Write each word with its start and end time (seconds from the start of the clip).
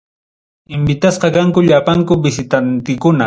Invitasqa 0.77 1.27
kanku 1.37 1.59
llapanku 1.67 2.13
visitantikuna. 2.25 3.19